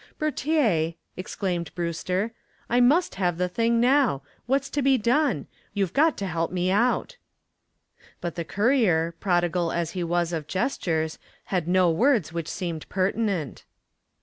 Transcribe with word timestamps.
"Bertier," 0.17 0.95
exclaimed 1.15 1.69
Brewster, 1.75 2.31
"I 2.71 2.79
must 2.79 3.13
have 3.21 3.37
the 3.37 3.47
thing 3.47 3.79
now. 3.79 4.23
What's 4.47 4.67
to 4.71 4.81
be 4.81 4.97
done? 4.97 5.45
You've 5.75 5.93
got 5.93 6.17
to 6.17 6.25
help 6.25 6.51
me 6.51 6.71
out." 6.71 7.17
But 8.19 8.33
the 8.33 8.43
courier, 8.43 9.13
prodigal 9.19 9.71
as 9.71 9.91
he 9.91 10.03
was 10.03 10.33
of 10.33 10.47
gestures, 10.47 11.19
had 11.53 11.67
no 11.67 11.91
words 11.91 12.33
which 12.33 12.47
seemed 12.47 12.89
pertinent. 12.89 13.63